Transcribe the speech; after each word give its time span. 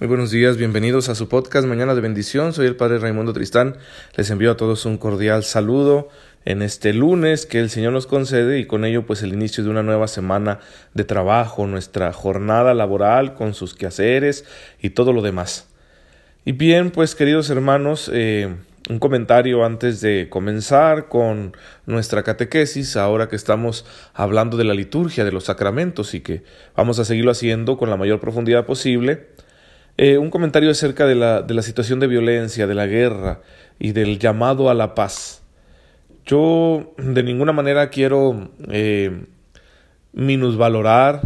Muy 0.00 0.06
buenos 0.06 0.30
días, 0.30 0.56
bienvenidos 0.56 1.08
a 1.08 1.16
su 1.16 1.28
podcast 1.28 1.66
Mañana 1.66 1.92
de 1.92 2.00
Bendición. 2.00 2.52
Soy 2.52 2.68
el 2.68 2.76
Padre 2.76 3.00
Raimundo 3.00 3.32
Tristán. 3.32 3.78
Les 4.14 4.30
envío 4.30 4.52
a 4.52 4.56
todos 4.56 4.86
un 4.86 4.96
cordial 4.96 5.42
saludo 5.42 6.08
en 6.44 6.62
este 6.62 6.92
lunes 6.92 7.46
que 7.46 7.58
el 7.58 7.68
Señor 7.68 7.94
nos 7.94 8.06
concede 8.06 8.60
y 8.60 8.66
con 8.66 8.84
ello 8.84 9.04
pues 9.06 9.24
el 9.24 9.32
inicio 9.32 9.64
de 9.64 9.70
una 9.70 9.82
nueva 9.82 10.06
semana 10.06 10.60
de 10.94 11.02
trabajo, 11.02 11.66
nuestra 11.66 12.12
jornada 12.12 12.74
laboral 12.74 13.34
con 13.34 13.54
sus 13.54 13.74
quehaceres 13.74 14.44
y 14.80 14.90
todo 14.90 15.12
lo 15.12 15.20
demás. 15.20 15.66
Y 16.44 16.52
bien, 16.52 16.92
pues 16.92 17.16
queridos 17.16 17.50
hermanos, 17.50 18.08
eh, 18.14 18.54
un 18.88 19.00
comentario 19.00 19.64
antes 19.64 20.00
de 20.00 20.28
comenzar 20.30 21.08
con 21.08 21.56
nuestra 21.86 22.22
catequesis, 22.22 22.96
ahora 22.96 23.28
que 23.28 23.34
estamos 23.34 23.84
hablando 24.14 24.56
de 24.56 24.62
la 24.62 24.74
liturgia, 24.74 25.24
de 25.24 25.32
los 25.32 25.46
sacramentos 25.46 26.14
y 26.14 26.20
que 26.20 26.44
vamos 26.76 27.00
a 27.00 27.04
seguirlo 27.04 27.32
haciendo 27.32 27.76
con 27.76 27.90
la 27.90 27.96
mayor 27.96 28.20
profundidad 28.20 28.64
posible. 28.64 29.26
Eh, 30.00 30.16
un 30.16 30.30
comentario 30.30 30.70
acerca 30.70 31.06
de 31.06 31.16
la, 31.16 31.42
de 31.42 31.54
la 31.54 31.62
situación 31.62 31.98
de 31.98 32.06
violencia, 32.06 32.68
de 32.68 32.74
la 32.76 32.86
guerra 32.86 33.40
y 33.80 33.90
del 33.90 34.20
llamado 34.20 34.70
a 34.70 34.74
la 34.74 34.94
paz. 34.94 35.42
Yo 36.24 36.94
de 36.98 37.24
ninguna 37.24 37.52
manera 37.52 37.90
quiero 37.90 38.52
eh, 38.70 39.24
minusvalorar, 40.12 41.22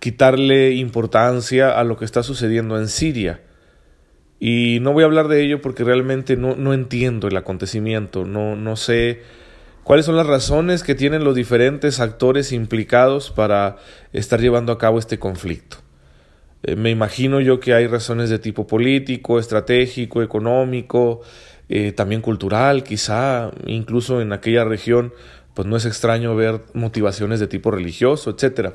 quitarle 0.00 0.70
importancia 0.70 1.78
a 1.78 1.84
lo 1.84 1.98
que 1.98 2.06
está 2.06 2.22
sucediendo 2.22 2.78
en 2.78 2.88
Siria. 2.88 3.42
Y 4.40 4.78
no 4.80 4.94
voy 4.94 5.02
a 5.02 5.06
hablar 5.06 5.28
de 5.28 5.42
ello 5.42 5.60
porque 5.60 5.84
realmente 5.84 6.38
no, 6.38 6.56
no 6.56 6.72
entiendo 6.72 7.28
el 7.28 7.36
acontecimiento, 7.36 8.24
no, 8.24 8.56
no 8.56 8.76
sé 8.76 9.20
cuáles 9.84 10.06
son 10.06 10.16
las 10.16 10.26
razones 10.26 10.82
que 10.82 10.94
tienen 10.94 11.22
los 11.22 11.34
diferentes 11.34 12.00
actores 12.00 12.50
implicados 12.50 13.30
para 13.30 13.76
estar 14.14 14.40
llevando 14.40 14.72
a 14.72 14.78
cabo 14.78 14.98
este 14.98 15.18
conflicto. 15.18 15.81
Eh, 16.62 16.76
me 16.76 16.90
imagino 16.90 17.40
yo 17.40 17.60
que 17.60 17.74
hay 17.74 17.86
razones 17.86 18.30
de 18.30 18.38
tipo 18.38 18.66
político, 18.66 19.38
estratégico, 19.38 20.22
económico, 20.22 21.20
eh, 21.68 21.92
también 21.92 22.20
cultural, 22.20 22.84
quizá, 22.84 23.50
incluso 23.66 24.20
en 24.20 24.32
aquella 24.32 24.64
región, 24.64 25.12
pues 25.54 25.66
no 25.66 25.76
es 25.76 25.84
extraño 25.86 26.34
ver 26.36 26.62
motivaciones 26.74 27.40
de 27.40 27.48
tipo 27.48 27.70
religioso, 27.70 28.30
etcétera. 28.30 28.74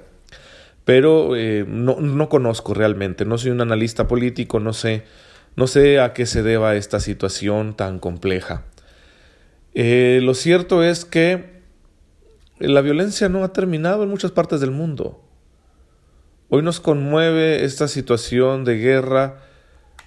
Pero 0.85 1.35
eh, 1.35 1.65
no, 1.67 1.99
no 1.99 2.29
conozco 2.29 2.73
realmente, 2.73 3.25
no 3.25 3.37
soy 3.37 3.51
un 3.51 3.61
analista 3.61 4.07
político, 4.07 4.59
no 4.59 4.73
sé, 4.73 5.03
no 5.55 5.67
sé 5.67 5.99
a 5.99 6.13
qué 6.13 6.25
se 6.25 6.43
deba 6.43 6.75
esta 6.75 6.99
situación 6.99 7.75
tan 7.75 7.99
compleja. 7.99 8.65
lo 9.73 10.33
cierto 10.33 10.83
es 10.83 11.05
que 11.05 11.57
la 12.59 12.81
violencia 12.81 13.29
no 13.29 13.43
ha 13.43 13.53
terminado 13.53 14.03
en 14.03 14.09
muchas 14.09 14.31
partes 14.31 14.59
del 14.59 14.71
mundo. 14.71 15.26
Hoy 16.49 16.61
nos 16.61 16.79
conmueve 16.79 17.65
esta 17.65 17.89
situación 17.89 18.63
de 18.63 18.77
guerra 18.77 19.41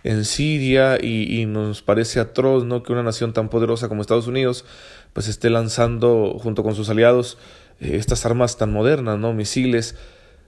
en 0.04 0.24
Siria 0.24 0.96
y, 0.98 1.44
nos 1.44 1.82
parece 1.82 2.18
atroz 2.18 2.64
¿no? 2.64 2.82
que 2.82 2.94
una 2.94 3.02
nación 3.02 3.34
tan 3.34 3.50
poderosa 3.50 3.88
como 3.90 4.00
Estados 4.00 4.26
Unidos 4.26 4.64
pues 5.12 5.28
esté 5.28 5.50
lanzando 5.50 6.38
junto 6.38 6.62
con 6.62 6.74
sus 6.74 6.88
aliados 6.88 7.36
eh, 7.78 7.96
estas 7.96 8.24
armas 8.24 8.56
tan 8.56 8.72
modernas, 8.72 9.18
¿no? 9.18 9.34
misiles, 9.34 9.96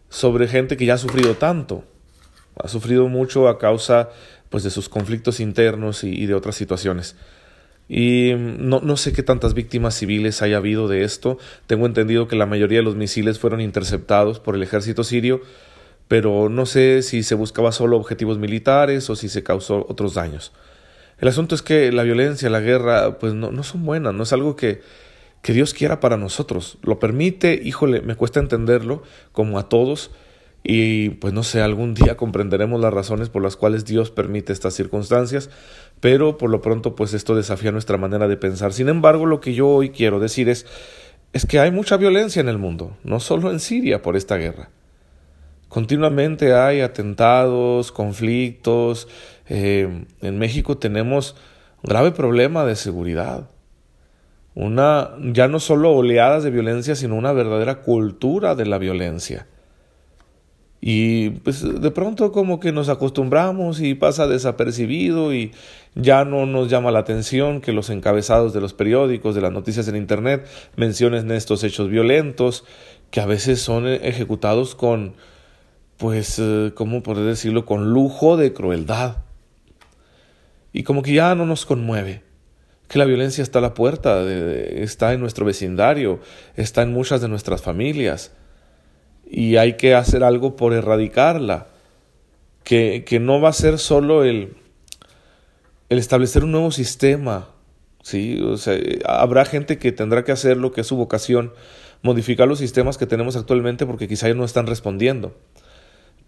sobre 0.08 0.48
gente 0.48 0.78
que 0.78 0.86
ya 0.86 0.94
ha 0.94 0.98
sufrido 0.98 1.34
tanto, 1.34 1.84
ha 2.56 2.68
sufrido 2.68 3.08
mucho 3.08 3.46
a 3.46 3.58
causa 3.58 4.08
pues 4.48 4.64
de 4.64 4.70
sus 4.70 4.88
conflictos 4.88 5.40
internos 5.40 6.04
y, 6.04 6.08
y 6.08 6.24
de 6.24 6.32
otras 6.32 6.54
situaciones. 6.54 7.16
Y 7.86 8.32
no, 8.36 8.80
no, 8.80 8.96
sé 8.96 9.12
qué 9.12 9.22
tantas 9.22 9.52
víctimas 9.52 9.94
civiles 9.94 10.40
haya 10.40 10.56
habido 10.56 10.88
de 10.88 11.04
esto. 11.04 11.36
Tengo 11.66 11.84
entendido 11.84 12.28
que 12.28 12.36
la 12.36 12.46
mayoría 12.46 12.78
de 12.78 12.84
los 12.84 12.96
misiles 12.96 13.38
fueron 13.38 13.60
interceptados 13.60 14.40
por 14.40 14.54
el 14.54 14.62
ejército 14.62 15.04
sirio, 15.04 15.42
pero 16.12 16.50
no 16.50 16.66
sé 16.66 17.00
si 17.00 17.22
se 17.22 17.34
buscaba 17.34 17.72
solo 17.72 17.96
objetivos 17.96 18.36
militares 18.36 19.08
o 19.08 19.16
si 19.16 19.30
se 19.30 19.42
causó 19.42 19.86
otros 19.88 20.12
daños. 20.12 20.52
El 21.16 21.28
asunto 21.28 21.54
es 21.54 21.62
que 21.62 21.90
la 21.90 22.02
violencia, 22.02 22.50
la 22.50 22.60
guerra, 22.60 23.18
pues 23.18 23.32
no, 23.32 23.50
no 23.50 23.62
son 23.62 23.86
buenas, 23.86 24.12
no 24.12 24.24
es 24.24 24.32
algo 24.34 24.54
que, 24.54 24.82
que 25.40 25.54
Dios 25.54 25.72
quiera 25.72 26.00
para 26.00 26.18
nosotros. 26.18 26.76
Lo 26.82 26.98
permite, 26.98 27.58
híjole, 27.64 28.02
me 28.02 28.14
cuesta 28.14 28.40
entenderlo, 28.40 29.02
como 29.32 29.58
a 29.58 29.70
todos, 29.70 30.10
y 30.62 31.08
pues 31.08 31.32
no 31.32 31.42
sé, 31.42 31.62
algún 31.62 31.94
día 31.94 32.18
comprenderemos 32.18 32.78
las 32.78 32.92
razones 32.92 33.30
por 33.30 33.42
las 33.42 33.56
cuales 33.56 33.86
Dios 33.86 34.10
permite 34.10 34.52
estas 34.52 34.74
circunstancias, 34.74 35.48
pero 36.00 36.36
por 36.36 36.50
lo 36.50 36.60
pronto 36.60 36.94
pues 36.94 37.14
esto 37.14 37.34
desafía 37.34 37.72
nuestra 37.72 37.96
manera 37.96 38.28
de 38.28 38.36
pensar. 38.36 38.74
Sin 38.74 38.90
embargo, 38.90 39.24
lo 39.24 39.40
que 39.40 39.54
yo 39.54 39.66
hoy 39.66 39.88
quiero 39.88 40.20
decir 40.20 40.50
es, 40.50 40.66
es 41.32 41.46
que 41.46 41.58
hay 41.58 41.70
mucha 41.70 41.96
violencia 41.96 42.40
en 42.40 42.50
el 42.50 42.58
mundo, 42.58 42.98
no 43.02 43.18
solo 43.18 43.50
en 43.50 43.60
Siria 43.60 44.02
por 44.02 44.14
esta 44.14 44.36
guerra. 44.36 44.68
Continuamente 45.72 46.52
hay 46.52 46.82
atentados, 46.82 47.92
conflictos. 47.92 49.08
Eh, 49.48 50.04
en 50.20 50.38
México 50.38 50.76
tenemos 50.76 51.34
un 51.82 51.88
grave 51.88 52.10
problema 52.10 52.66
de 52.66 52.76
seguridad. 52.76 53.48
Una, 54.54 55.12
ya 55.32 55.48
no 55.48 55.60
solo 55.60 55.92
oleadas 55.92 56.44
de 56.44 56.50
violencia, 56.50 56.94
sino 56.94 57.14
una 57.14 57.32
verdadera 57.32 57.80
cultura 57.80 58.54
de 58.54 58.66
la 58.66 58.76
violencia. 58.76 59.46
Y 60.82 61.30
pues 61.40 61.62
de 61.62 61.90
pronto 61.90 62.32
como 62.32 62.60
que 62.60 62.70
nos 62.70 62.90
acostumbramos 62.90 63.80
y 63.80 63.94
pasa 63.94 64.26
desapercibido 64.26 65.32
y 65.32 65.52
ya 65.94 66.26
no 66.26 66.44
nos 66.44 66.68
llama 66.68 66.90
la 66.90 66.98
atención 66.98 67.62
que 67.62 67.72
los 67.72 67.88
encabezados 67.88 68.52
de 68.52 68.60
los 68.60 68.74
periódicos, 68.74 69.34
de 69.34 69.40
las 69.40 69.52
noticias 69.52 69.88
en 69.88 69.96
Internet 69.96 70.46
mencionen 70.76 71.30
estos 71.30 71.64
hechos 71.64 71.88
violentos 71.88 72.66
que 73.10 73.22
a 73.22 73.26
veces 73.26 73.62
son 73.62 73.86
ejecutados 73.86 74.74
con, 74.74 75.14
pues, 76.02 76.40
eh, 76.40 76.72
¿cómo 76.74 77.04
poder 77.04 77.24
decirlo?, 77.24 77.64
con 77.64 77.92
lujo 77.92 78.36
de 78.36 78.52
crueldad. 78.52 79.18
Y 80.72 80.82
como 80.82 81.00
que 81.00 81.12
ya 81.12 81.36
no 81.36 81.46
nos 81.46 81.64
conmueve, 81.64 82.24
que 82.88 82.98
la 82.98 83.04
violencia 83.04 83.40
está 83.40 83.60
a 83.60 83.62
la 83.62 83.72
puerta, 83.72 84.28
está 84.28 85.12
en 85.12 85.20
nuestro 85.20 85.46
vecindario, 85.46 86.18
está 86.56 86.82
en 86.82 86.92
muchas 86.92 87.20
de 87.20 87.28
nuestras 87.28 87.62
familias, 87.62 88.32
y 89.30 89.58
hay 89.58 89.74
que 89.74 89.94
hacer 89.94 90.24
algo 90.24 90.56
por 90.56 90.72
erradicarla, 90.72 91.68
que, 92.64 93.04
que 93.06 93.20
no 93.20 93.40
va 93.40 93.50
a 93.50 93.52
ser 93.52 93.78
solo 93.78 94.24
el, 94.24 94.56
el 95.88 95.98
establecer 95.98 96.42
un 96.42 96.50
nuevo 96.50 96.72
sistema, 96.72 97.50
¿sí? 98.02 98.42
O 98.42 98.56
sea, 98.56 98.76
habrá 99.04 99.44
gente 99.44 99.78
que 99.78 99.92
tendrá 99.92 100.24
que 100.24 100.32
hacer 100.32 100.56
lo 100.56 100.72
que 100.72 100.80
es 100.80 100.86
su 100.88 100.96
vocación, 100.96 101.52
modificar 102.02 102.48
los 102.48 102.58
sistemas 102.58 102.98
que 102.98 103.06
tenemos 103.06 103.36
actualmente 103.36 103.86
porque 103.86 104.08
quizá 104.08 104.34
no 104.34 104.44
están 104.44 104.66
respondiendo 104.66 105.36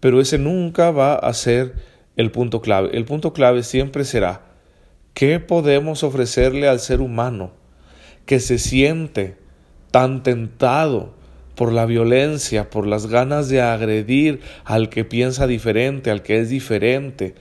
pero 0.05 0.21
ese 0.21 0.37
nunca 0.37 0.91
va 0.91 1.15
a 1.15 1.33
ser 1.33 1.73
el 2.15 2.29
punto 2.29 2.61
clave. 2.61 2.95
El 2.95 3.05
punto 3.05 3.33
clave 3.33 3.63
siempre 3.63 4.05
será 4.05 4.41
qué 5.15 5.39
podemos 5.39 6.03
ofrecerle 6.03 6.67
al 6.67 6.79
ser 6.79 7.01
humano 7.01 7.53
que 8.27 8.39
se 8.39 8.59
siente 8.59 9.35
tan 9.89 10.21
tentado 10.21 11.15
por 11.55 11.73
la 11.73 11.87
violencia, 11.87 12.69
por 12.69 12.85
las 12.85 13.07
ganas 13.07 13.49
de 13.49 13.63
agredir 13.63 14.41
al 14.63 14.89
que 14.89 15.05
piensa 15.05 15.47
diferente, 15.47 16.11
al 16.11 16.21
que 16.21 16.37
es 16.37 16.51
diferente, 16.51 17.33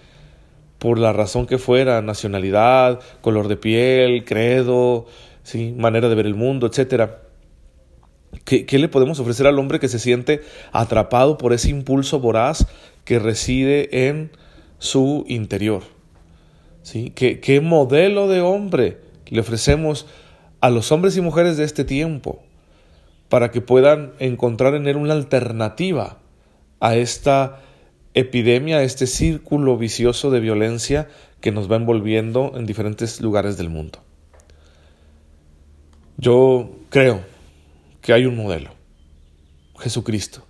por 0.78 0.98
la 0.98 1.12
razón 1.12 1.44
que 1.44 1.58
fuera, 1.58 2.00
nacionalidad, 2.00 2.98
color 3.20 3.48
de 3.48 3.58
piel, 3.58 4.24
credo, 4.24 5.04
¿sí? 5.42 5.74
manera 5.76 6.08
de 6.08 6.14
ver 6.14 6.24
el 6.24 6.34
mundo, 6.34 6.66
etcétera. 6.66 7.23
¿Qué, 8.44 8.66
le 8.78 8.88
podemos 8.88 9.20
ofrecer 9.20 9.46
al 9.46 9.58
hombre 9.58 9.78
que 9.78 9.88
se 9.88 9.98
siente 9.98 10.42
atrapado 10.72 11.38
por 11.38 11.52
ese 11.52 11.70
impulso 11.70 12.20
voraz 12.20 12.66
que 13.04 13.18
reside 13.18 14.08
en 14.08 14.30
su 14.78 15.24
interior? 15.28 15.82
¿Sí? 16.82 17.12
¿Qué, 17.14 17.40
¿Qué 17.40 17.60
modelo 17.60 18.28
de 18.28 18.40
hombre 18.40 18.98
le 19.26 19.40
ofrecemos 19.40 20.06
a 20.60 20.70
los 20.70 20.92
hombres 20.92 21.16
y 21.16 21.20
mujeres 21.20 21.56
de 21.56 21.64
este 21.64 21.84
tiempo 21.84 22.42
para 23.28 23.50
que 23.50 23.60
puedan 23.60 24.12
encontrar 24.18 24.74
en 24.74 24.86
él 24.86 24.96
una 24.96 25.14
alternativa 25.14 26.18
a 26.80 26.96
esta 26.96 27.60
epidemia, 28.12 28.78
a 28.78 28.82
este 28.82 29.06
círculo 29.06 29.76
vicioso 29.76 30.30
de 30.30 30.40
violencia 30.40 31.08
que 31.40 31.52
nos 31.52 31.70
va 31.70 31.76
envolviendo 31.76 32.52
en 32.56 32.66
diferentes 32.66 33.20
lugares 33.20 33.56
del 33.56 33.70
mundo? 33.70 34.00
Yo 36.16 36.70
creo 36.90 37.33
que 38.04 38.12
hay 38.12 38.26
un 38.26 38.36
modelo, 38.36 38.68
Jesucristo, 39.78 40.44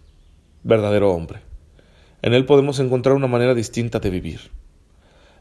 verdadero 0.65 1.13
hombre. 1.13 1.39
En 2.21 2.35
Él 2.35 2.47
podemos 2.47 2.81
encontrar 2.81 3.15
una 3.15 3.29
manera 3.29 3.55
distinta 3.55 4.01
de 4.01 4.11
vivir. 4.11 4.51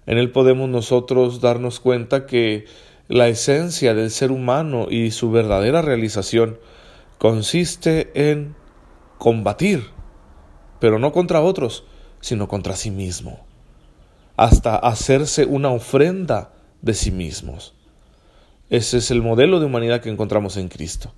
En 0.06 0.20
Él 0.20 0.30
podemos 0.30 0.70
nosotros 0.70 1.42
darnos 1.42 1.80
cuenta 1.80 2.28
que 2.28 2.66
la 3.08 3.30
esencia 3.30 3.96
del 3.96 4.12
ser 4.12 4.32
humano 4.32 4.90
y 4.92 5.10
su 5.10 5.32
verdadera 5.32 5.82
realización 5.82 6.60
consiste 7.18 8.12
en 8.14 8.54
combatir, 9.18 9.88
pero 10.80 11.00
no 11.00 11.14
contra 11.14 11.42
otros, 11.42 11.84
sino 12.22 12.48
contra 12.48 12.76
sí 12.76 12.92
mismo, 12.92 13.44
hasta 14.38 14.76
hacerse 14.76 15.48
una 15.48 15.72
ofrenda 15.72 16.54
de 16.84 16.94
sí 16.94 17.10
mismos. 17.10 17.74
Ese 18.70 19.00
es 19.00 19.10
el 19.10 19.24
modelo 19.24 19.60
de 19.60 19.66
humanidad 19.66 20.02
que 20.02 20.12
encontramos 20.12 20.58
en 20.58 20.70
Cristo 20.70 21.12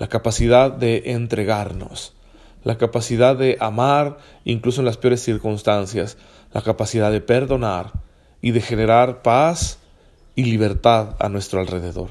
la 0.00 0.08
capacidad 0.08 0.72
de 0.72 1.12
entregarnos 1.12 2.14
la 2.64 2.76
capacidad 2.76 3.36
de 3.36 3.56
amar 3.60 4.18
incluso 4.44 4.80
en 4.80 4.84
las 4.84 4.96
peores 4.96 5.22
circunstancias, 5.22 6.18
la 6.52 6.62
capacidad 6.62 7.10
de 7.10 7.20
perdonar 7.20 7.92
y 8.42 8.50
de 8.50 8.60
generar 8.60 9.22
paz 9.22 9.78
y 10.34 10.44
libertad 10.44 11.16
a 11.18 11.28
nuestro 11.28 11.60
alrededor. 11.60 12.10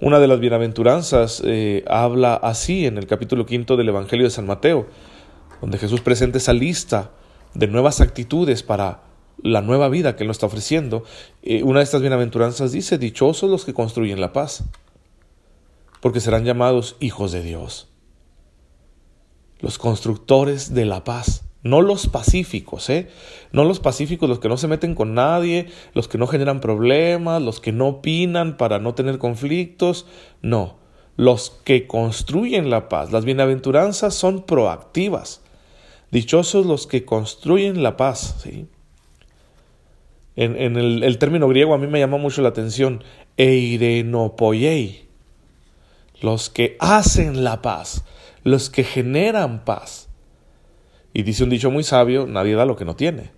Una 0.00 0.18
de 0.18 0.26
las 0.26 0.40
bienaventuranzas 0.40 1.40
eh, 1.44 1.84
habla 1.86 2.34
así 2.34 2.86
en 2.86 2.98
el 2.98 3.06
capítulo 3.06 3.46
quinto 3.46 3.76
del 3.76 3.88
Evangelio 3.88 4.24
de 4.24 4.30
San 4.30 4.46
Mateo, 4.46 4.86
donde 5.60 5.78
Jesús 5.78 6.00
presenta 6.00 6.38
esa 6.38 6.52
lista 6.52 7.12
de 7.54 7.68
nuevas 7.68 8.00
actitudes 8.00 8.62
para 8.62 9.02
la 9.42 9.62
nueva 9.62 9.88
vida 9.88 10.16
que 10.16 10.24
Él 10.24 10.28
nos 10.28 10.36
está 10.36 10.46
ofreciendo. 10.46 11.04
Eh, 11.42 11.62
una 11.62 11.78
de 11.78 11.84
estas 11.84 12.00
bienaventuranzas 12.00 12.72
dice, 12.72 12.98
dichosos 12.98 13.48
los 13.48 13.64
que 13.64 13.72
construyen 13.72 14.20
la 14.20 14.32
paz, 14.32 14.64
porque 16.04 16.20
serán 16.20 16.44
llamados 16.44 16.96
hijos 17.00 17.32
de 17.32 17.42
Dios. 17.42 17.88
Los 19.58 19.78
constructores 19.78 20.74
de 20.74 20.84
la 20.84 21.02
paz. 21.02 21.44
No 21.62 21.80
los 21.80 22.08
pacíficos, 22.08 22.90
¿eh? 22.90 23.08
No 23.52 23.64
los 23.64 23.80
pacíficos, 23.80 24.28
los 24.28 24.38
que 24.38 24.50
no 24.50 24.58
se 24.58 24.68
meten 24.68 24.94
con 24.94 25.14
nadie, 25.14 25.68
los 25.94 26.06
que 26.06 26.18
no 26.18 26.26
generan 26.26 26.60
problemas, 26.60 27.40
los 27.40 27.58
que 27.58 27.72
no 27.72 27.88
opinan 27.88 28.58
para 28.58 28.78
no 28.80 28.94
tener 28.94 29.16
conflictos. 29.16 30.04
No, 30.42 30.76
los 31.16 31.48
que 31.64 31.86
construyen 31.86 32.68
la 32.68 32.90
paz. 32.90 33.10
Las 33.10 33.24
bienaventuranzas 33.24 34.12
son 34.12 34.42
proactivas. 34.42 35.40
Dichosos 36.10 36.66
los 36.66 36.86
que 36.86 37.06
construyen 37.06 37.82
la 37.82 37.96
paz, 37.96 38.40
¿sí? 38.42 38.66
En, 40.36 40.76
el, 40.76 41.16
término 41.16 41.48
griego 41.48 41.72
a 41.72 41.78
mí 41.78 41.86
me 41.86 41.98
llamó 41.98 42.18
mucho 42.18 42.42
la 42.42 42.50
atención. 42.50 43.02
Eirenopoiei. 43.38 45.04
Los 46.20 46.50
que 46.50 46.76
hacen 46.80 47.44
la 47.44 47.62
paz, 47.62 48.04
los 48.42 48.70
que 48.70 48.84
generan 48.84 49.64
paz. 49.64 50.08
Y 51.12 51.22
dice 51.22 51.44
un 51.44 51.50
dicho 51.50 51.70
muy 51.70 51.84
sabio, 51.84 52.26
nadie 52.26 52.54
da 52.54 52.66
lo 52.66 52.76
que 52.76 52.84
no 52.84 52.96
tiene. 52.96 53.32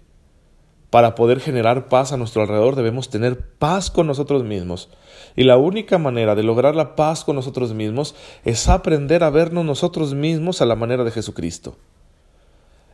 Para 0.90 1.14
poder 1.14 1.40
generar 1.40 1.88
paz 1.88 2.12
a 2.12 2.17
nuestro 2.17 2.43
alrededor 2.43 2.76
debemos 2.76 3.11
tener 3.11 3.38
paz 3.58 3.90
con 3.90 4.06
nosotros 4.06 4.44
mismos. 4.44 4.88
Y 5.34 5.44
la 5.44 5.56
única 5.56 5.99
manera 5.99 6.34
de 6.34 6.43
lograr 6.43 6.75
la 6.75 6.96
paz 6.96 7.25
con 7.25 7.37
nosotros 7.37 7.75
mismos 7.75 8.14
es 8.44 8.69
aprender 8.69 9.25
a 9.25 9.31
vernos 9.31 9.64
nosotros 9.64 10.14
mismos 10.14 10.62
a 10.62 10.67
la 10.67 10.76
manera 10.76 11.05
de 11.05 11.11
Jesucristo. 11.11 11.76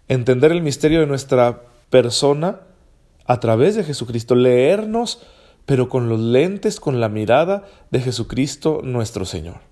Entender 0.09 0.53
el 0.53 0.63
misterio 0.63 1.01
de 1.01 1.07
nuestra 1.07 1.63
persona 1.91 2.61
a 3.25 3.41
través 3.41 3.77
de 3.77 3.85
Jesucristo, 3.85 4.35
leernos, 4.35 5.23
pero 5.67 5.89
con 5.89 6.09
los 6.09 6.19
lentes, 6.19 6.81
con 6.81 6.99
la 6.99 7.09
mirada 7.09 7.65
de 7.91 8.01
Jesucristo 8.01 8.81
nuestro 8.83 9.25
Señor. 9.25 9.72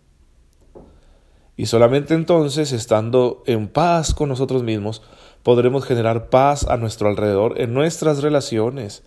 Y 1.61 1.67
solamente 1.67 2.15
entonces, 2.15 2.73
estando 2.73 3.43
en 3.45 3.69
paz 3.69 4.15
con 4.15 4.31
nosotros 4.31 4.63
mismos, 4.63 5.03
podremos 5.43 5.85
generar 5.85 6.31
paz 6.31 6.67
a 6.67 6.79
nuestro 6.79 7.11
alrededor, 7.11 7.61
en 7.61 7.75
nuestras 7.75 8.23
relaciones, 8.23 9.03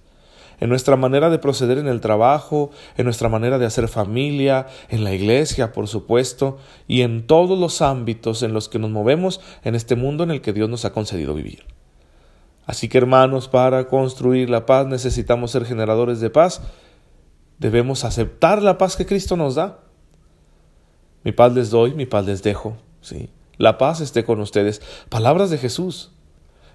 en 0.60 0.70
nuestra 0.70 0.96
manera 0.96 1.32
de 1.32 1.40
proceder 1.40 1.80
en 1.80 1.88
el 1.88 2.00
trabajo, 2.00 2.70
en 2.96 3.06
nuestra 3.06 3.28
manera 3.28 3.58
de 3.58 3.66
hacer 3.66 3.88
familia, 3.88 4.68
en 4.90 5.04
la 5.04 5.16
iglesia, 5.16 5.72
por 5.72 5.88
supuesto, 5.88 6.60
y 6.88 7.02
en 7.02 7.26
todos 7.26 7.58
los 7.58 7.82
ámbitos 7.82 8.44
en 8.44 8.54
los 8.54 8.70
que 8.70 8.78
nos 8.78 8.92
movemos 8.92 9.42
en 9.64 9.74
este 9.74 9.96
mundo 9.96 10.24
en 10.24 10.30
el 10.30 10.42
que 10.42 10.54
Dios 10.54 10.70
nos 10.70 10.86
ha 10.86 10.94
concedido 10.94 11.34
vivir. 11.34 11.66
Así 12.68 12.88
que 12.88 13.00
hermanos, 13.00 13.48
para 13.48 13.88
construir 13.88 14.52
la 14.52 14.68
paz 14.68 14.86
necesitamos 14.86 15.50
ser 15.50 15.66
generadores 15.66 16.20
de 16.20 16.30
paz. 16.30 16.62
Debemos 17.58 18.06
aceptar 18.06 18.62
la 18.62 18.78
paz 18.78 18.96
que 18.96 19.08
Cristo 19.08 19.36
nos 19.38 19.56
da 19.56 19.80
mi 21.24 21.32
paz 21.32 21.54
les 21.54 21.70
doy, 21.70 21.94
mi 21.94 22.06
paz 22.06 22.26
les 22.26 22.44
dejo. 22.44 22.78
¿sí? 23.02 23.30
La 23.58 23.78
paz 23.78 24.02
esté 24.02 24.24
con 24.24 24.40
ustedes. 24.40 24.82
Palabras 25.10 25.50
de 25.50 25.58
Jesús. 25.58 26.12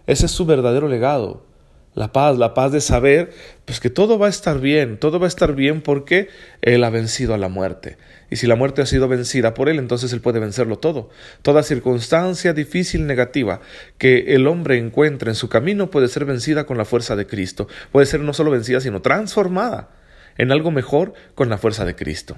Ese 0.06 0.26
es 0.26 0.32
su 0.32 0.46
verdadero 0.46 0.88
legado. 0.88 1.46
La 1.94 2.12
paz, 2.12 2.38
la 2.38 2.54
paz 2.54 2.70
de 2.70 2.80
saber 2.80 3.32
pues 3.64 3.80
que 3.80 3.90
todo 3.90 4.18
va 4.18 4.26
a 4.26 4.30
estar 4.30 4.60
bien, 4.60 4.98
todo 4.98 5.18
va 5.18 5.26
a 5.26 5.28
estar 5.28 5.54
bien 5.54 5.80
porque 5.80 6.28
Él 6.62 6.84
ha 6.84 6.90
vencido 6.90 7.34
a 7.34 7.38
la 7.38 7.48
muerte. 7.48 7.98
Y 8.30 8.36
si 8.36 8.46
la 8.46 8.54
muerte 8.54 8.82
ha 8.82 8.86
sido 8.86 9.08
vencida 9.08 9.52
por 9.52 9.68
Él, 9.68 9.78
entonces 9.78 10.12
Él 10.12 10.20
puede 10.20 10.38
vencerlo 10.38 10.78
todo. 10.78 11.10
Toda 11.42 11.62
circunstancia 11.64 12.52
difícil, 12.52 13.06
negativa 13.06 13.60
que 13.96 14.34
el 14.34 14.46
hombre 14.46 14.78
encuentre 14.78 15.30
en 15.30 15.34
su 15.34 15.48
camino 15.48 15.90
puede 15.90 16.08
ser 16.08 16.24
vencida 16.24 16.66
con 16.66 16.78
la 16.78 16.84
fuerza 16.84 17.16
de 17.16 17.26
Cristo. 17.26 17.66
Puede 17.90 18.06
ser 18.06 18.20
no 18.20 18.32
solo 18.32 18.52
vencida, 18.52 18.80
sino 18.80 19.02
transformada 19.02 19.88
en 20.36 20.52
algo 20.52 20.70
mejor 20.70 21.14
con 21.34 21.48
la 21.48 21.58
fuerza 21.58 21.84
de 21.84 21.96
Cristo. 21.96 22.36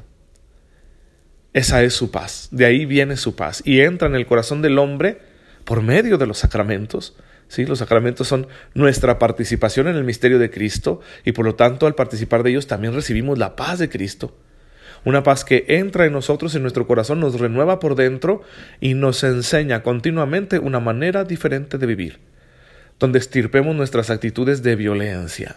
Esa 1.52 1.82
es 1.82 1.94
su 1.94 2.12
paz, 2.12 2.49
de 2.52 2.64
ahí 2.64 2.87
viene 2.87 3.17
su 3.17 3.35
paz 3.35 3.61
y 3.64 3.81
entra 3.81 4.06
en 4.06 4.14
el 4.14 4.25
corazón 4.25 4.62
del 4.62 4.79
hombre 4.79 5.19
por 5.64 5.82
medio 5.82 6.17
de 6.17 6.26
los 6.26 6.38
sacramentos. 6.38 7.17
¿sí? 7.49 7.67
Los 7.67 7.81
sacramentos 7.81 8.29
son 8.29 8.47
nuestra 8.73 9.19
participación 9.19 9.88
en 9.88 9.97
el 9.97 10.05
misterio 10.05 10.38
de 10.38 10.50
Cristo 10.50 11.00
y 11.25 11.32
por 11.32 11.44
lo 11.44 11.56
tanto 11.56 11.88
al 11.88 11.97
participar 11.97 12.44
de 12.44 12.50
ellos 12.50 12.69
también 12.69 12.94
recibimos 12.94 13.37
la 13.37 13.56
paz 13.56 13.81
de 13.81 13.88
Cristo. 13.88 14.37
Una 15.05 15.25
paz 15.25 15.44
que 15.44 15.64
entra 15.67 16.05
en 16.05 16.12
nosotros, 16.12 16.55
en 16.55 16.62
nuestro 16.62 16.87
corazón, 16.87 17.19
nos 17.19 17.41
renueva 17.41 17.81
por 17.81 17.97
dentro 17.97 18.43
y 18.81 18.94
nos 18.94 19.25
enseña 19.25 19.82
continuamente 19.82 20.61
una 20.61 20.79
manera 20.79 21.25
diferente 21.25 21.79
de 21.79 21.87
vivir, 21.87 22.20
donde 23.00 23.19
estirpemos 23.19 23.75
nuestras 23.75 24.11
actitudes 24.11 24.62
de 24.62 24.76
violencia. 24.76 25.56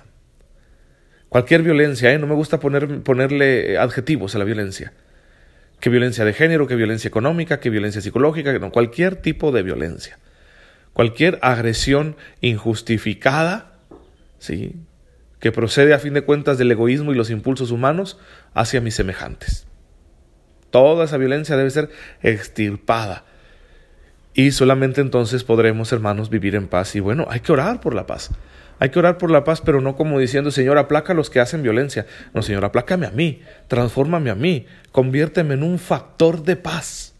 Cualquier 1.30 1.62
violencia, 1.62 2.12
¿eh? 2.14 2.18
no 2.18 2.26
me 2.26 2.36
gusta 2.36 2.60
poner, 2.60 3.02
ponerle 3.02 3.78
adjetivos 3.78 4.34
a 4.34 4.40
la 4.40 4.46
violencia 4.46 4.94
que 5.84 5.90
violencia 5.90 6.24
de 6.24 6.32
género, 6.32 6.66
que 6.66 6.78
violencia 6.78 7.10
económica, 7.10 7.60
que 7.60 7.70
violencia 7.70 8.00
psicológica, 8.00 8.58
no, 8.58 8.72
cualquier 8.72 9.18
tipo 9.18 9.52
de 9.52 9.64
violencia. 9.64 10.18
Cualquier 10.94 11.40
agresión 11.42 12.16
injustificada, 12.40 13.74
¿sí? 14.40 14.78
que 15.42 15.52
procede 15.52 15.94
a 15.94 16.00
fin 16.00 16.14
de 16.14 16.22
cuentas 16.22 16.58
del 16.58 16.72
egoísmo 16.72 17.12
y 17.12 17.16
los 17.16 17.30
impulsos 17.30 17.70
humanos 17.70 18.18
hacia 18.54 18.80
mis 18.80 18.96
semejantes. 18.96 19.68
Toda 20.70 21.04
esa 21.04 21.18
violencia 21.18 21.58
debe 21.58 21.70
ser 21.70 21.90
extirpada. 22.22 23.26
Y 24.34 24.52
solamente 24.52 25.02
entonces 25.02 25.44
podremos, 25.44 25.92
hermanos, 25.92 26.30
vivir 26.30 26.56
en 26.56 26.70
paz. 26.70 26.96
Y 26.96 27.02
bueno, 27.02 27.28
hay 27.30 27.42
que 27.42 27.52
orar 27.52 27.82
por 27.82 27.94
la 27.94 28.08
paz. 28.08 28.30
Hay 28.80 28.90
que 28.90 29.00
orar 29.00 29.18
por 29.18 29.32
la 29.32 29.44
paz, 29.44 29.62
pero 29.62 29.82
no 29.82 29.96
como 29.96 30.20
diciendo, 30.20 30.52
Señor, 30.52 30.78
aplaca 30.78 31.14
a 31.14 31.16
los 31.16 31.30
que 31.30 31.40
hacen 31.40 31.64
violencia. 31.64 32.06
No, 32.34 32.42
Señor, 32.42 32.66
aplácame 32.66 33.06
a 33.06 33.12
mí, 33.12 33.42
transfórmame 33.68 34.30
a 34.30 34.36
mí, 34.36 34.66
conviérteme 34.92 35.54
en 35.54 35.64
un 35.64 35.80
factor 35.80 36.44
de 36.44 36.56
paz. 36.56 37.14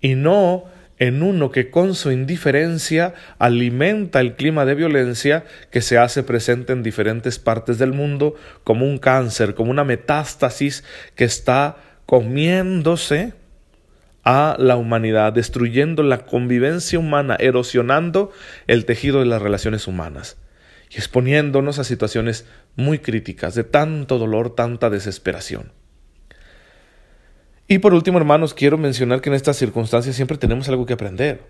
Y 0.00 0.14
no 0.14 0.64
en 0.98 1.22
uno 1.22 1.50
que 1.50 1.70
con 1.70 1.94
su 1.94 2.12
indiferencia 2.12 3.14
alimenta 3.38 4.20
el 4.20 4.36
clima 4.36 4.66
de 4.66 4.74
violencia 4.74 5.44
que 5.70 5.80
se 5.80 5.96
hace 5.96 6.22
presente 6.22 6.74
en 6.74 6.82
diferentes 6.82 7.38
partes 7.38 7.78
del 7.78 7.94
mundo 7.94 8.34
como 8.62 8.84
un 8.84 8.98
cáncer, 8.98 9.54
como 9.54 9.70
una 9.70 9.82
metástasis 9.82 10.84
que 11.14 11.24
está 11.24 11.78
comiéndose 12.04 13.32
a 14.24 14.56
la 14.58 14.76
humanidad, 14.76 15.32
destruyendo 15.32 16.02
la 16.02 16.26
convivencia 16.26 16.98
humana, 16.98 17.36
erosionando 17.40 18.30
el 18.66 18.84
tejido 18.84 19.20
de 19.20 19.26
las 19.26 19.40
relaciones 19.40 19.86
humanas 19.86 20.36
y 20.90 20.96
exponiéndonos 20.96 21.78
a 21.78 21.84
situaciones 21.84 22.46
muy 22.74 22.98
críticas, 22.98 23.54
de 23.54 23.62
tanto 23.64 24.18
dolor, 24.18 24.54
tanta 24.56 24.90
desesperación. 24.90 25.72
Y 27.68 27.78
por 27.78 27.94
último, 27.94 28.18
hermanos, 28.18 28.52
quiero 28.52 28.76
mencionar 28.76 29.20
que 29.20 29.28
en 29.28 29.36
estas 29.36 29.56
circunstancias 29.56 30.16
siempre 30.16 30.36
tenemos 30.36 30.68
algo 30.68 30.86
que 30.86 30.94
aprender. 30.94 31.42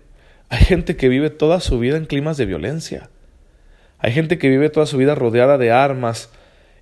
Hay 0.49 0.59
gente 0.59 0.95
que 0.95 1.09
vive 1.09 1.31
toda 1.31 1.59
su 1.59 1.79
vida 1.79 1.97
en 1.97 2.05
climas 2.05 2.37
de 2.37 2.45
violencia. 2.45 3.09
Hay 3.97 4.11
gente 4.11 4.37
que 4.37 4.49
vive 4.49 4.69
toda 4.69 4.85
su 4.85 4.97
vida 4.97 5.15
rodeada 5.15 5.57
de 5.57 5.71
armas 5.71 6.29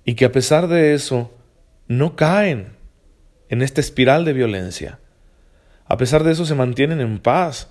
y 0.04 0.14
que 0.14 0.26
a 0.26 0.32
pesar 0.32 0.68
de 0.68 0.92
eso 0.92 1.32
no 1.88 2.16
caen 2.16 2.76
en 3.48 3.62
esta 3.62 3.80
espiral 3.80 4.26
de 4.26 4.34
violencia. 4.34 4.98
A 5.86 5.96
pesar 5.96 6.24
de 6.24 6.32
eso 6.32 6.44
se 6.44 6.54
mantienen 6.54 7.00
en 7.00 7.18
paz. 7.18 7.70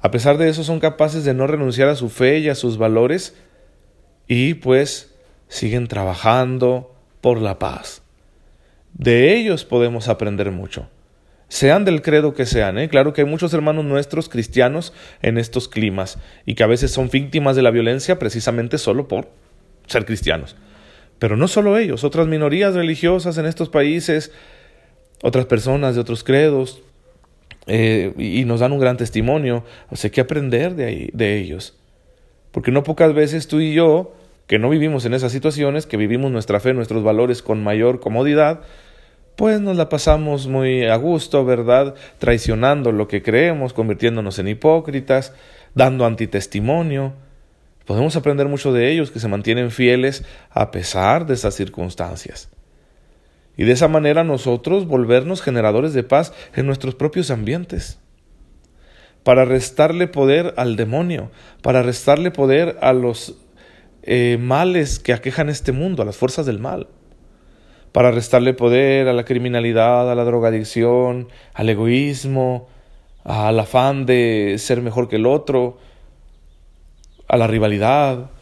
A 0.00 0.10
pesar 0.10 0.36
de 0.38 0.48
eso 0.48 0.64
son 0.64 0.80
capaces 0.80 1.24
de 1.24 1.34
no 1.34 1.46
renunciar 1.46 1.88
a 1.88 1.94
su 1.94 2.08
fe 2.08 2.38
y 2.38 2.48
a 2.48 2.56
sus 2.56 2.78
valores 2.78 3.36
y 4.28 4.54
pues 4.54 5.14
siguen 5.48 5.88
trabajando 5.88 6.94
por 7.20 7.40
la 7.40 7.58
paz. 7.58 8.02
De 8.94 9.34
ellos 9.36 9.64
podemos 9.64 10.08
aprender 10.08 10.50
mucho. 10.50 10.88
Sean 11.48 11.84
del 11.84 12.02
credo 12.02 12.34
que 12.34 12.44
sean, 12.44 12.76
¿eh? 12.78 12.88
claro 12.88 13.12
que 13.12 13.20
hay 13.20 13.26
muchos 13.26 13.54
hermanos 13.54 13.84
nuestros 13.84 14.28
cristianos 14.28 14.92
en 15.22 15.38
estos 15.38 15.68
climas 15.68 16.18
y 16.44 16.54
que 16.54 16.64
a 16.64 16.66
veces 16.66 16.90
son 16.90 17.08
víctimas 17.08 17.54
de 17.54 17.62
la 17.62 17.70
violencia 17.70 18.18
precisamente 18.18 18.78
solo 18.78 19.06
por 19.06 19.28
ser 19.86 20.06
cristianos. 20.06 20.56
Pero 21.20 21.36
no 21.36 21.46
solo 21.46 21.78
ellos, 21.78 22.02
otras 22.02 22.26
minorías 22.26 22.74
religiosas 22.74 23.38
en 23.38 23.46
estos 23.46 23.68
países, 23.68 24.32
otras 25.22 25.46
personas 25.46 25.94
de 25.94 26.00
otros 26.00 26.24
credos, 26.24 26.82
eh, 27.66 28.12
y 28.16 28.44
nos 28.44 28.60
dan 28.60 28.72
un 28.72 28.78
gran 28.78 28.96
testimonio. 28.96 29.64
O 29.90 29.96
sea, 29.96 30.08
hay 30.08 30.12
que 30.12 30.20
aprender 30.20 30.74
de, 30.74 30.84
ahí, 30.84 31.10
de 31.12 31.38
ellos. 31.38 31.75
Porque 32.56 32.72
no 32.72 32.84
pocas 32.84 33.12
veces 33.12 33.48
tú 33.48 33.60
y 33.60 33.74
yo, 33.74 34.14
que 34.46 34.58
no 34.58 34.70
vivimos 34.70 35.04
en 35.04 35.12
esas 35.12 35.30
situaciones, 35.30 35.84
que 35.84 35.98
vivimos 35.98 36.30
nuestra 36.30 36.58
fe, 36.58 36.72
nuestros 36.72 37.04
valores 37.04 37.42
con 37.42 37.62
mayor 37.62 38.00
comodidad, 38.00 38.62
pues 39.36 39.60
nos 39.60 39.76
la 39.76 39.90
pasamos 39.90 40.46
muy 40.46 40.86
a 40.86 40.96
gusto, 40.96 41.44
¿verdad? 41.44 41.94
Traicionando 42.18 42.92
lo 42.92 43.08
que 43.08 43.22
creemos, 43.22 43.74
convirtiéndonos 43.74 44.38
en 44.38 44.48
hipócritas, 44.48 45.34
dando 45.74 46.06
antitestimonio. 46.06 47.12
Podemos 47.84 48.16
aprender 48.16 48.48
mucho 48.48 48.72
de 48.72 48.90
ellos 48.90 49.10
que 49.10 49.20
se 49.20 49.28
mantienen 49.28 49.70
fieles 49.70 50.24
a 50.48 50.70
pesar 50.70 51.26
de 51.26 51.34
esas 51.34 51.52
circunstancias. 51.54 52.48
Y 53.58 53.64
de 53.64 53.72
esa 53.72 53.88
manera 53.88 54.24
nosotros 54.24 54.86
volvernos 54.86 55.42
generadores 55.42 55.92
de 55.92 56.04
paz 56.04 56.32
en 56.54 56.64
nuestros 56.64 56.94
propios 56.94 57.30
ambientes. 57.30 57.98
Para 59.26 59.44
restarle 59.44 60.06
poder 60.06 60.54
al 60.56 60.76
demonio, 60.76 61.32
para 61.60 61.82
restarle 61.82 62.30
poder 62.30 62.78
a 62.80 62.92
los 62.92 63.34
eh, 64.04 64.38
males 64.40 65.00
que 65.00 65.12
aquejan 65.12 65.48
este 65.48 65.72
mundo, 65.72 66.02
a 66.02 66.06
las 66.06 66.16
fuerzas 66.16 66.46
del 66.46 66.60
mal 66.60 66.86
para 67.96 68.10
restarle 68.10 68.52
poder 68.52 69.08
a 69.08 69.14
la 69.14 69.24
criminalidad, 69.24 70.12
a 70.12 70.14
la 70.14 70.24
drogadicción, 70.24 71.28
al 71.54 71.70
egoísmo, 71.70 72.68
al 73.24 73.58
afán 73.58 74.04
de 74.04 74.56
ser 74.58 74.82
mejor 74.82 75.08
que 75.08 75.16
el 75.16 75.24
otro, 75.24 75.78
a 77.26 77.38
la 77.38 77.46
rivalidad, 77.46 78.32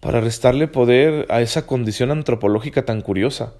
para 0.00 0.20
restarle 0.20 0.68
poder 0.68 1.26
a 1.30 1.40
esa 1.40 1.66
condición 1.66 2.10
antropológica 2.10 2.84
tan 2.84 3.00
curiosa. 3.00 3.54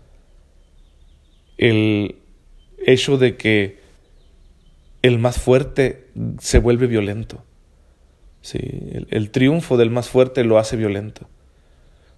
El 1.56 2.16
hecho 2.84 3.16
de 3.16 3.38
que 3.38 3.79
el 5.02 5.18
más 5.18 5.38
fuerte 5.38 6.08
se 6.38 6.58
vuelve 6.58 6.86
violento. 6.86 7.44
Sí, 8.42 8.58
el, 8.60 9.06
el 9.10 9.30
triunfo 9.30 9.76
del 9.76 9.90
más 9.90 10.08
fuerte 10.08 10.44
lo 10.44 10.58
hace 10.58 10.76
violento. 10.76 11.28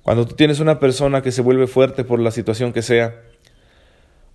Cuando 0.03 0.27
tú 0.27 0.35
tienes 0.35 0.61
una 0.61 0.81
persona 0.81 1.23
que 1.23 1.33
se 1.33 1.43
vuelve 1.43 1.67
fuerte 1.67 2.05
por 2.05 2.21
la 2.21 2.31
situación 2.31 2.73
que 2.73 2.83
sea, 2.83 3.21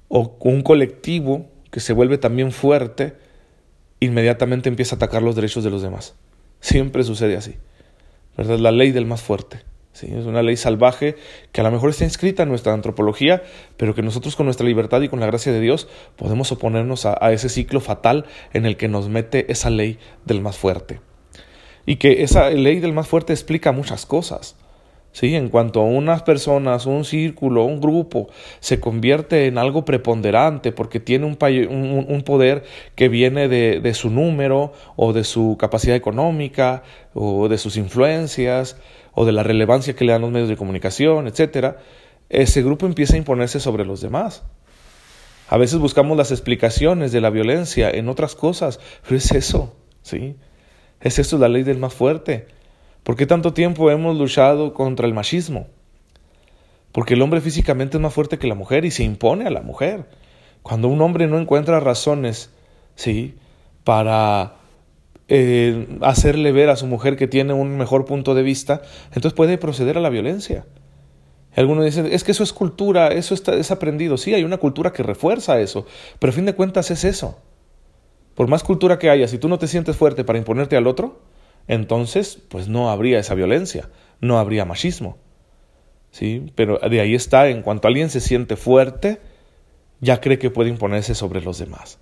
o 0.08 0.38
un 0.42 0.62
colectivo 0.62 1.50
que 1.72 1.80
se 1.80 1.94
vuelve 1.94 2.18
también 2.18 2.52
fuerte, 2.52 3.16
inmediatamente 4.00 4.70
empieza 4.70 4.96
a 4.96 4.98
atacar 4.98 5.22
los 5.22 5.36
derechos 5.36 5.64
de 5.64 5.70
los 5.70 5.82
demás. 5.82 6.16
Siempre 6.62 7.04
sucede 7.04 7.36
así. 7.36 7.56
¿verdad? 8.38 8.60
La 8.60 8.72
ley 8.72 8.92
del 8.92 9.06
más 9.06 9.22
fuerte. 9.22 9.62
Es 10.04 10.26
una 10.26 10.44
ley 10.44 10.58
salvaje 10.58 11.16
que 11.52 11.62
a 11.62 11.64
lo 11.64 11.72
mejor 11.72 11.90
está 11.90 12.04
inscrita 12.04 12.44
en 12.44 12.50
nuestra 12.50 12.74
antropología, 12.74 13.44
pero 13.78 13.96
que 13.96 14.02
nosotros 14.02 14.36
con 14.36 14.46
nuestra 14.46 14.68
libertad 14.68 15.02
y 15.02 15.10
con 15.10 15.20
la 15.20 15.26
gracia 15.26 15.52
de 15.52 15.60
Dios 15.60 15.88
podemos 16.16 16.52
oponernos 16.52 17.06
a, 17.06 17.32
ese 17.32 17.50
ciclo 17.50 17.80
fatal 17.80 18.26
en 18.54 18.66
el 18.66 18.78
que 18.78 18.88
nos 18.88 19.10
mete 19.10 19.52
esa 19.52 19.70
ley 19.70 19.98
del 20.26 20.42
más 20.42 20.58
fuerte. 20.58 21.02
Y 21.86 21.96
que 21.96 22.24
esa 22.24 22.50
ley 22.50 22.80
del 22.80 22.94
más 22.94 23.08
fuerte 23.08 23.34
explica 23.34 23.72
muchas 23.72 24.06
cosas. 24.06 24.58
¿sí? 25.14 25.36
En 25.36 25.50
cuanto 25.50 25.80
a 25.80 25.86
unas 25.86 26.22
personas, 26.22 26.86
un 26.86 27.06
círculo, 27.06 27.64
un 27.64 27.80
grupo 27.80 28.30
se 28.60 28.80
convierte 28.80 29.48
en 29.48 29.58
algo 29.58 29.86
preponderante 29.86 30.72
porque 30.72 31.00
tiene 31.00 31.26
un, 31.26 31.38
un, 32.08 32.22
poder 32.24 32.64
que 32.96 33.08
viene 33.08 33.48
de, 33.48 33.80
de, 33.80 33.94
su 33.94 34.10
número 34.10 34.74
o 34.96 35.14
de 35.14 35.24
su 35.24 35.56
capacidad 35.58 35.96
económica 35.96 36.84
o 37.14 37.48
de 37.48 37.58
sus 37.58 37.78
influencias 37.78 38.78
o 39.20 39.26
de 39.26 39.32
la 39.32 39.42
relevancia 39.42 39.96
que 39.96 40.06
le 40.06 40.12
dan 40.12 40.22
los 40.22 40.30
medios 40.30 40.48
de 40.48 40.56
comunicación, 40.56 41.26
etcétera, 41.26 41.80
ese 42.30 42.62
grupo 42.62 42.86
empieza 42.86 43.16
a 43.16 43.18
imponerse 43.18 43.60
sobre 43.60 43.84
los 43.84 44.00
demás. 44.00 44.44
A 45.50 45.58
veces 45.58 45.80
buscamos 45.80 46.16
las 46.16 46.30
explicaciones 46.30 47.12
de 47.12 47.20
la 47.20 47.32
violencia 47.32 47.90
en 47.90 48.10
otras 48.10 48.36
cosas, 48.36 48.80
pero 49.02 49.16
es 49.16 49.32
eso, 49.32 49.76
¿sí? 50.04 50.36
Es 51.02 51.18
eso 51.18 51.40
la 51.40 51.50
ley 51.50 51.64
del 51.64 51.80
más 51.80 51.96
fuerte. 51.96 52.46
¿Por 53.02 53.16
qué 53.16 53.26
tanto 53.26 53.54
tiempo 53.54 53.90
hemos 53.90 54.16
luchado 54.20 54.76
contra 54.76 55.08
el 55.08 55.16
machismo? 55.16 55.66
Porque 56.92 57.16
el 57.16 57.24
hombre 57.24 57.42
físicamente 57.42 57.98
es 57.98 58.02
más 58.02 58.14
fuerte 58.14 58.38
que 58.38 58.46
la 58.46 58.54
mujer 58.54 58.86
y 58.86 58.92
se 58.92 59.04
impone 59.04 59.48
a 59.48 59.50
la 59.50 59.64
mujer. 59.64 60.06
Cuando 60.62 60.90
un 60.90 61.02
hombre 61.02 61.26
no 61.26 61.40
encuentra 61.40 61.80
razones, 61.80 62.52
¿sí? 62.94 63.34
Para 63.84 64.58
eh, 65.30 65.88
hacerle 66.02 66.52
ver 66.52 66.70
a 66.70 66.76
su 66.76 66.88
mujer 66.88 67.18
que 67.18 67.28
tiene 67.28 67.54
un 67.54 67.78
mejor 67.78 68.06
punto 68.06 68.34
de 68.36 68.44
vista, 68.44 68.82
entonces 69.08 69.34
puede 69.34 69.58
proceder 69.58 69.98
a 69.98 70.02
la 70.02 70.10
violencia. 70.10 70.66
Algunos 71.56 71.86
dicen, 71.86 72.06
es 72.06 72.24
que 72.24 72.32
eso 72.32 72.44
es 72.44 72.54
cultura, 72.54 73.08
eso 73.08 73.34
está, 73.34 73.56
es 73.56 73.72
aprendido. 73.72 74.18
Sí, 74.18 74.34
hay 74.34 74.44
una 74.44 74.58
cultura 74.58 74.94
que 74.94 75.02
refuerza 75.02 75.60
eso, 75.60 75.88
pero 76.20 76.32
a 76.32 76.36
fin 76.36 76.46
de 76.46 76.54
cuentas 76.54 76.92
es 76.92 77.04
eso. 77.04 77.40
Por 78.36 78.48
más 78.48 78.64
cultura 78.64 79.00
que 79.00 79.10
haya, 79.10 79.28
si 79.28 79.40
tú 79.40 79.50
no 79.50 79.58
te 79.58 79.68
sientes 79.68 79.96
fuerte 79.96 80.24
para 80.24 80.38
imponerte 80.38 80.78
al 80.78 80.86
otro, 80.86 81.20
entonces 81.68 82.40
pues 82.50 82.68
no 82.68 82.92
habría 82.92 83.18
esa 83.18 83.34
violencia, 83.34 83.90
no 84.22 84.38
habría 84.38 84.66
machismo. 84.66 85.18
¿Sí? 86.12 86.52
Pero 86.56 86.78
de 86.78 87.02
ahí 87.02 87.16
está, 87.16 87.50
en 87.50 87.64
cuanto 87.64 87.88
alguien 87.88 88.12
se 88.12 88.22
siente 88.22 88.56
fuerte, 88.56 89.20
ya 90.00 90.22
cree 90.22 90.38
que 90.38 90.52
puede 90.52 90.70
imponerse 90.70 91.16
sobre 91.16 91.42
los 91.42 91.58
demás. 91.58 92.00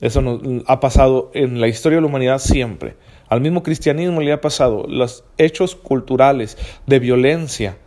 Eso 0.00 0.40
ha 0.66 0.80
pasado 0.80 1.30
en 1.34 1.60
la 1.60 1.68
historia 1.68 1.96
de 1.96 2.02
la 2.02 2.08
humanidad 2.08 2.38
siempre. 2.38 2.96
Al 3.28 3.40
mismo 3.40 3.62
cristianismo 3.62 4.20
le 4.20 4.32
ha 4.32 4.40
pasado 4.40 4.86
los 4.88 5.24
hechos 5.38 5.74
culturales 5.74 6.58
de 6.86 6.98
violencia 6.98 7.78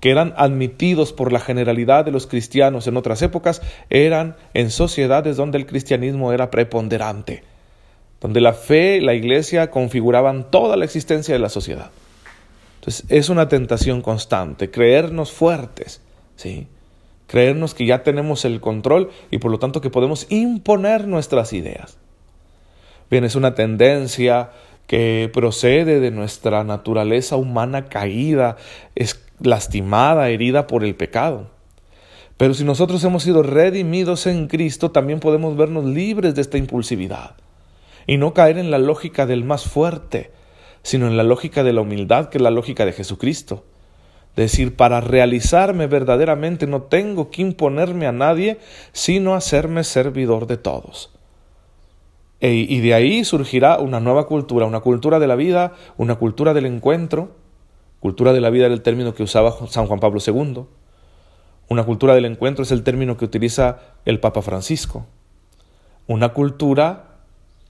que 0.00 0.10
eran 0.10 0.34
admitidos 0.36 1.12
por 1.12 1.32
la 1.32 1.38
generalidad 1.38 2.04
de 2.04 2.10
los 2.10 2.26
cristianos 2.26 2.88
en 2.88 2.96
otras 2.96 3.22
épocas, 3.22 3.62
eran 3.88 4.34
en 4.52 4.70
sociedades 4.70 5.36
donde 5.36 5.58
el 5.58 5.66
cristianismo 5.66 6.32
era 6.32 6.50
preponderante 6.50 7.44
donde 8.22 8.40
la 8.40 8.52
fe, 8.52 9.00
la 9.00 9.14
iglesia 9.14 9.70
configuraban 9.70 10.48
toda 10.50 10.76
la 10.76 10.84
existencia 10.84 11.34
de 11.34 11.40
la 11.40 11.48
sociedad. 11.48 11.90
Entonces 12.76 13.04
es 13.08 13.28
una 13.28 13.48
tentación 13.48 14.00
constante, 14.00 14.70
creernos 14.70 15.32
fuertes, 15.32 16.00
¿sí? 16.36 16.68
Creernos 17.32 17.72
que 17.72 17.86
ya 17.86 18.02
tenemos 18.02 18.44
el 18.44 18.60
control 18.60 19.08
y 19.30 19.38
por 19.38 19.50
lo 19.50 19.58
tanto 19.58 19.80
que 19.80 19.88
podemos 19.88 20.26
imponer 20.28 21.08
nuestras 21.08 21.54
ideas. 21.54 21.96
Bien, 23.10 23.24
es 23.24 23.36
una 23.36 23.54
tendencia 23.54 24.50
que 24.86 25.30
procede 25.32 25.98
de 25.98 26.10
nuestra 26.10 26.62
naturaleza 26.62 27.36
humana 27.36 27.86
caída, 27.86 28.56
es 28.96 29.24
lastimada, 29.40 30.28
herida 30.28 30.66
por 30.66 30.84
el 30.84 30.94
pecado. 30.94 31.48
Pero 32.36 32.52
si 32.52 32.64
nosotros 32.64 33.02
hemos 33.02 33.22
sido 33.22 33.42
redimidos 33.42 34.26
en 34.26 34.46
Cristo, 34.46 34.90
también 34.90 35.18
podemos 35.18 35.56
vernos 35.56 35.86
libres 35.86 36.34
de 36.34 36.42
esta 36.42 36.58
impulsividad 36.58 37.36
y 38.06 38.18
no 38.18 38.34
caer 38.34 38.58
en 38.58 38.70
la 38.70 38.78
lógica 38.78 39.24
del 39.24 39.42
más 39.42 39.64
fuerte, 39.64 40.32
sino 40.82 41.06
en 41.06 41.16
la 41.16 41.22
lógica 41.22 41.62
de 41.62 41.72
la 41.72 41.80
humildad, 41.80 42.28
que 42.28 42.36
es 42.36 42.42
la 42.42 42.50
lógica 42.50 42.84
de 42.84 42.92
Jesucristo. 42.92 43.64
Decir, 44.36 44.76
para 44.76 45.00
realizarme 45.00 45.86
verdaderamente 45.86 46.66
no 46.66 46.82
tengo 46.82 47.30
que 47.30 47.42
imponerme 47.42 48.06
a 48.06 48.12
nadie, 48.12 48.58
sino 48.92 49.34
hacerme 49.34 49.84
servidor 49.84 50.46
de 50.46 50.56
todos. 50.56 51.10
E, 52.40 52.54
y 52.54 52.80
de 52.80 52.94
ahí 52.94 53.24
surgirá 53.24 53.78
una 53.78 54.00
nueva 54.00 54.26
cultura, 54.26 54.66
una 54.66 54.80
cultura 54.80 55.18
de 55.18 55.26
la 55.26 55.36
vida, 55.36 55.74
una 55.96 56.16
cultura 56.16 56.54
del 56.54 56.66
encuentro. 56.66 57.36
Cultura 58.00 58.32
de 58.32 58.40
la 58.40 58.50
vida 58.50 58.66
era 58.66 58.74
el 58.74 58.82
término 58.82 59.14
que 59.14 59.22
usaba 59.22 59.54
San 59.68 59.86
Juan 59.86 60.00
Pablo 60.00 60.18
II. 60.26 60.64
Una 61.68 61.84
cultura 61.84 62.14
del 62.14 62.24
encuentro 62.24 62.64
es 62.64 62.72
el 62.72 62.82
término 62.82 63.16
que 63.16 63.24
utiliza 63.24 63.78
el 64.04 64.18
Papa 64.18 64.42
Francisco. 64.42 65.06
Una 66.06 66.30
cultura 66.30 67.18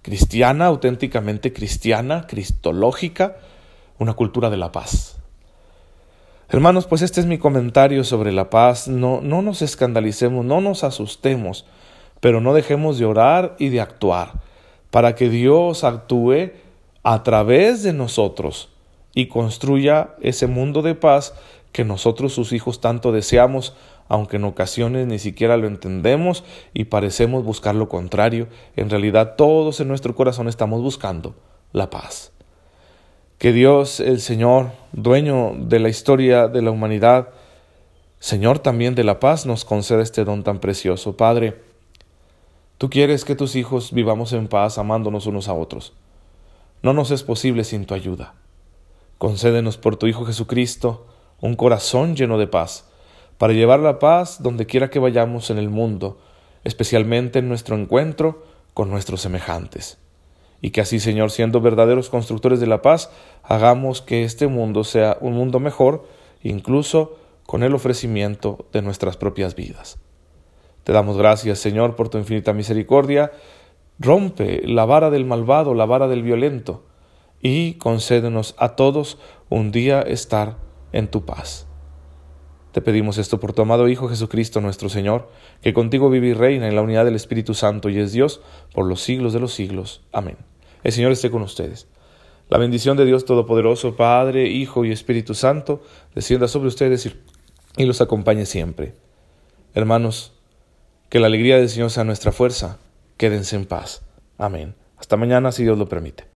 cristiana, 0.01 0.67
auténticamente 0.67 1.53
cristiana, 1.53 2.27
cristológica, 2.27 3.37
una 3.99 4.15
cultura 4.15 4.49
de 4.49 4.57
la 4.57 4.73
paz. 4.73 5.22
Hermanos, 6.53 6.87
pues 6.87 7.01
este 7.01 7.19
es 7.19 7.25
mi 7.25 7.39
comentario 7.39 8.05
sobre 8.05 8.31
la 8.31 8.51
paz. 8.51 8.87
No, 8.87 9.23
no 9.23 9.41
nos 9.41 9.63
escandalicemos, 9.63 10.45
no 10.45 10.61
nos 10.61 10.85
asustemos, 10.85 11.65
pero 12.21 12.43
no 12.43 12.53
dejemos 12.53 12.99
de 12.99 13.07
orar 13.07 13.57
y 13.59 13.71
de 13.71 13.81
actuar 13.81 14.33
para 14.91 15.15
que 15.15 15.31
Dios 15.31 15.83
actúe 15.83 16.51
a 17.05 17.23
través 17.23 17.83
de 17.83 17.95
nosotros 17.95 18.69
y 19.15 19.29
construya 19.29 20.11
ese 20.21 20.47
mundo 20.47 20.83
de 20.83 20.95
paz 20.95 21.33
que 21.73 21.85
nosotros 21.85 22.35
sus 22.35 22.53
hijos 22.53 22.83
tanto 22.83 23.13
deseamos 23.13 23.75
aunque 24.09 24.37
en 24.37 24.45
ocasiones 24.45 25.07
ni 25.07 25.19
siquiera 25.19 25.57
lo 25.57 25.67
entendemos 25.67 26.45
y 26.75 26.85
parecemos 26.85 27.45
buscar 27.45 27.75
lo 27.75 27.89
contrario, 27.89 28.47
en 28.77 28.91
realidad 28.91 29.37
todos 29.39 29.81
en 29.81 29.89
nuestro 29.89 30.15
corazón 30.15 30.49
estamos 30.49 30.83
buscando 30.83 31.35
la 31.73 31.89
paz. 31.89 32.32
Que 33.43 33.53
Dios, 33.53 33.99
el 33.99 34.21
Señor, 34.21 34.71
dueño 34.93 35.55
de 35.57 35.81
la 35.81 35.89
historia 35.89 36.47
de 36.47 36.63
la 36.63 36.71
humanidad, 36.71 37.31
Señor 38.21 38.61
también 38.61 38.95
de 38.95 39.03
la 39.03 39.19
paz, 39.19 39.47
nos 39.47 39.65
conceda 39.65 40.01
este 40.01 40.25
don 40.25 40.45
tan 40.45 40.61
precioso. 40.61 41.17
Padre, 41.17 41.61
tú 42.79 42.89
quieres 42.89 43.25
que 43.25 43.35
tus 43.35 43.57
hijos 43.57 43.91
vivamos 43.91 44.33
en 44.33 44.47
paz, 44.47 44.79
amándonos 44.79 45.27
unos 45.27 45.49
a 45.49 45.55
otros. 45.55 45.93
No 46.85 46.93
nos 46.93 47.11
es 47.11 47.25
posible 47.25 47.65
sin 47.65 47.85
tu 47.85 47.95
ayuda. 47.95 48.35
Concédenos 49.19 49.77
por 49.77 49.97
tu 49.97 50.07
Hijo 50.07 50.25
Jesucristo 50.25 51.09
un 51.41 51.57
corazón 51.57 52.15
lleno 52.15 52.39
de 52.39 52.47
paz 52.47 52.85
para 53.39 53.55
llevar 53.55 53.81
la 53.81 53.99
paz 53.99 54.41
donde 54.41 54.67
quiera 54.67 54.89
que 54.89 55.01
vayamos 55.01 55.51
en 55.51 55.59
el 55.59 55.69
mundo, 55.69 56.21
especialmente 56.63 57.41
en 57.41 57.49
nuestro 57.49 57.75
encuentro 57.75 58.47
con 58.73 58.89
nuestros 58.89 59.21
semejantes. 59.21 59.99
Y 60.63 60.71
que 60.71 60.81
así, 60.81 61.01
Señor, 61.01 61.33
siendo 61.33 61.61
verdaderos 61.61 62.09
constructores 62.09 62.61
de 62.61 62.69
la 62.69 62.81
paz, 62.81 63.11
hagamos 63.43 64.01
que 64.01 64.25
este 64.25 64.47
mundo 64.47 64.85
sea 64.85 65.19
un 65.21 65.35
mundo 65.35 65.59
mejor, 65.61 66.07
incluso 66.41 67.19
con 67.45 67.65
el 67.65 67.75
ofrecimiento 67.75 68.67
de 68.73 68.81
nuestras 68.81 69.17
propias 69.17 69.57
vidas. 69.57 69.99
Te 70.85 70.93
damos 70.93 71.19
gracias, 71.19 71.59
Señor, 71.59 71.97
por 71.97 72.09
tu 72.09 72.19
infinita 72.19 72.53
misericordia. 72.53 73.33
Rompe 73.99 74.63
la 74.65 74.85
vara 74.85 75.11
del 75.11 75.25
malvado, 75.25 75.75
la 75.75 75.85
vara 75.85 76.07
del 76.07 76.23
violento, 76.23 76.85
y 77.41 77.75
concédenos 77.75 78.55
a 78.57 78.77
todos 78.77 79.19
un 79.49 79.73
día 79.73 80.01
estar 80.01 80.59
en 80.93 81.09
tu 81.09 81.25
paz. 81.25 81.67
Te 82.71 82.81
pedimos 82.81 83.19
esto 83.19 83.39
por 83.39 83.53
tu 83.53 83.63
amado 83.63 83.89
Hijo 83.89 84.09
Jesucristo 84.09 84.61
nuestro 84.61 84.89
Señor, 84.89 85.29
que 85.61 85.75
contigo 85.75 86.09
vive 86.09 86.29
y 86.29 86.35
reina 86.35 86.69
en 86.69 86.77
la 86.77 86.83
unidad 86.83 87.05
del 87.05 87.17
Espíritu 87.17 87.53
Santo 87.53 87.91
y 87.91 87.99
es 87.99 88.13
Dios 88.13 88.41
por 88.73 88.87
los 88.87 89.03
siglos 89.03 89.33
de 89.33 89.41
los 89.41 89.53
siglos. 89.53 90.03
Amén. 90.13 90.52
El 90.83 90.93
Señor 90.93 91.13
esté 91.13 91.31
con 91.31 91.43
ustedes. 91.43 91.87
La 92.49 92.59
bendición 92.59 92.97
de 92.97 93.05
Dios 93.05 93.25
Todopoderoso, 93.25 93.97
Padre, 93.97 94.49
Hijo 94.49 94.85
y 94.85 94.93
Espíritu 94.93 95.35
Santo, 95.35 95.83
descienda 96.15 96.49
sobre 96.49 96.69
ustedes 96.69 97.11
y 97.77 97.85
los 97.85 98.01
acompañe 98.01 98.47
siempre. 98.47 98.95
Hermanos, 99.75 100.33
que 101.09 101.21
la 101.21 101.29
alegría 101.29 101.57
del 101.57 101.69
Señor 101.69 101.91
sea 101.91 102.05
nuestra 102.05 102.33
fuerza. 102.33 102.79
Quédense 103.17 103.57
en 103.57 103.67
paz. 103.67 104.03
Amén. 104.39 104.75
Hasta 104.99 105.17
mañana, 105.17 105.53
si 105.53 105.63
Dios 105.63 105.79
lo 105.79 105.89
permite. 105.89 106.25